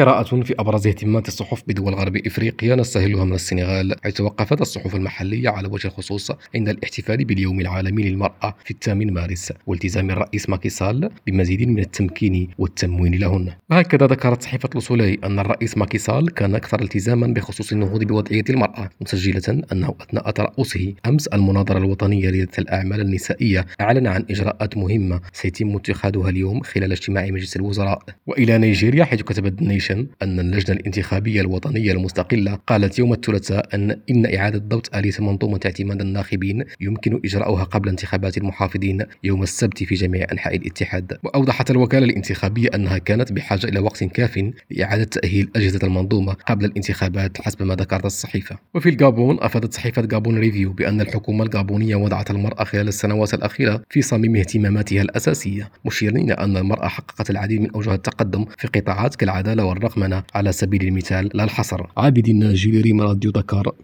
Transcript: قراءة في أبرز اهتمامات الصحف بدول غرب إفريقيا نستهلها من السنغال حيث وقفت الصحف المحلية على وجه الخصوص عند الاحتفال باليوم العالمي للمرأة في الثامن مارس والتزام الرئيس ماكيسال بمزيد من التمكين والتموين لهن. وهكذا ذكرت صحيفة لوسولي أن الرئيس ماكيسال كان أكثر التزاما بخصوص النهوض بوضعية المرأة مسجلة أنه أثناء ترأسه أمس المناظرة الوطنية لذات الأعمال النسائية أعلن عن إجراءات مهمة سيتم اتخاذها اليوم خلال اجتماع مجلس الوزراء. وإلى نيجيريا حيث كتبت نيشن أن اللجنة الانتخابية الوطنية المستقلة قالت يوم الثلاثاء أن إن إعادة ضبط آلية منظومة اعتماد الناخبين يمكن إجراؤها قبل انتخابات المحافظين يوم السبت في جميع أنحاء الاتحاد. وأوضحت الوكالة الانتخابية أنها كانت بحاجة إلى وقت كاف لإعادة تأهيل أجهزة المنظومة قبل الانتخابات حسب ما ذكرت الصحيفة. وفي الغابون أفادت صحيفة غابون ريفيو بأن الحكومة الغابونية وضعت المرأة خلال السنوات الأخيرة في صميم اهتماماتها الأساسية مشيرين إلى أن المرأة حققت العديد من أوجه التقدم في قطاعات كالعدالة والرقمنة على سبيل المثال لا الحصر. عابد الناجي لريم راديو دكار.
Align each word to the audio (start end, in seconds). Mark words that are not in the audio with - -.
قراءة 0.00 0.42
في 0.42 0.54
أبرز 0.58 0.86
اهتمامات 0.86 1.28
الصحف 1.28 1.62
بدول 1.66 1.94
غرب 1.94 2.16
إفريقيا 2.16 2.76
نستهلها 2.76 3.24
من 3.24 3.32
السنغال 3.32 3.94
حيث 4.04 4.20
وقفت 4.20 4.60
الصحف 4.60 4.94
المحلية 4.94 5.48
على 5.48 5.68
وجه 5.68 5.86
الخصوص 5.86 6.32
عند 6.54 6.68
الاحتفال 6.68 7.24
باليوم 7.24 7.60
العالمي 7.60 8.02
للمرأة 8.02 8.54
في 8.64 8.70
الثامن 8.70 9.12
مارس 9.12 9.52
والتزام 9.66 10.10
الرئيس 10.10 10.48
ماكيسال 10.48 11.10
بمزيد 11.26 11.68
من 11.68 11.78
التمكين 11.78 12.48
والتموين 12.58 13.14
لهن. 13.14 13.52
وهكذا 13.70 14.06
ذكرت 14.06 14.42
صحيفة 14.42 14.68
لوسولي 14.74 15.18
أن 15.24 15.38
الرئيس 15.38 15.78
ماكيسال 15.78 16.30
كان 16.34 16.54
أكثر 16.54 16.82
التزاما 16.82 17.26
بخصوص 17.26 17.72
النهوض 17.72 18.04
بوضعية 18.04 18.44
المرأة 18.50 18.90
مسجلة 19.00 19.62
أنه 19.72 19.94
أثناء 20.00 20.30
ترأسه 20.30 20.94
أمس 21.06 21.26
المناظرة 21.26 21.78
الوطنية 21.78 22.30
لذات 22.30 22.58
الأعمال 22.58 23.00
النسائية 23.00 23.66
أعلن 23.80 24.06
عن 24.06 24.24
إجراءات 24.30 24.76
مهمة 24.76 25.20
سيتم 25.32 25.76
اتخاذها 25.76 26.28
اليوم 26.28 26.60
خلال 26.60 26.92
اجتماع 26.92 27.26
مجلس 27.26 27.56
الوزراء. 27.56 28.02
وإلى 28.26 28.58
نيجيريا 28.58 29.04
حيث 29.04 29.22
كتبت 29.22 29.62
نيشن 29.90 30.06
أن 30.22 30.40
اللجنة 30.40 30.76
الانتخابية 30.76 31.40
الوطنية 31.40 31.92
المستقلة 31.92 32.54
قالت 32.66 32.98
يوم 32.98 33.12
الثلاثاء 33.12 33.74
أن 33.74 34.00
إن 34.10 34.34
إعادة 34.34 34.58
ضبط 34.58 34.96
آلية 34.96 35.12
منظومة 35.18 35.60
اعتماد 35.64 36.00
الناخبين 36.00 36.64
يمكن 36.80 37.20
إجراؤها 37.24 37.64
قبل 37.64 37.88
انتخابات 37.88 38.38
المحافظين 38.38 39.04
يوم 39.24 39.42
السبت 39.42 39.82
في 39.82 39.94
جميع 39.94 40.26
أنحاء 40.32 40.56
الاتحاد. 40.56 41.18
وأوضحت 41.22 41.70
الوكالة 41.70 42.06
الانتخابية 42.06 42.68
أنها 42.74 42.98
كانت 42.98 43.32
بحاجة 43.32 43.66
إلى 43.66 43.80
وقت 43.80 44.04
كاف 44.04 44.50
لإعادة 44.70 45.04
تأهيل 45.04 45.50
أجهزة 45.56 45.80
المنظومة 45.82 46.32
قبل 46.32 46.64
الانتخابات 46.64 47.40
حسب 47.40 47.62
ما 47.62 47.74
ذكرت 47.74 48.04
الصحيفة. 48.04 48.58
وفي 48.74 48.88
الغابون 48.88 49.38
أفادت 49.40 49.74
صحيفة 49.74 50.08
غابون 50.12 50.38
ريفيو 50.38 50.72
بأن 50.72 51.00
الحكومة 51.00 51.44
الغابونية 51.44 51.96
وضعت 51.96 52.30
المرأة 52.30 52.64
خلال 52.64 52.88
السنوات 52.88 53.34
الأخيرة 53.34 53.82
في 53.90 54.02
صميم 54.02 54.36
اهتماماتها 54.36 55.02
الأساسية 55.02 55.70
مشيرين 55.84 56.24
إلى 56.24 56.32
أن 56.32 56.56
المرأة 56.56 56.88
حققت 56.88 57.30
العديد 57.30 57.60
من 57.60 57.70
أوجه 57.70 57.94
التقدم 57.94 58.44
في 58.58 58.68
قطاعات 58.68 59.16
كالعدالة 59.16 59.64
والرقمنة 59.80 60.22
على 60.34 60.52
سبيل 60.52 60.82
المثال 60.82 61.30
لا 61.34 61.44
الحصر. 61.44 61.86
عابد 61.96 62.28
الناجي 62.28 62.80
لريم 62.80 63.00
راديو 63.00 63.30
دكار. 63.30 63.72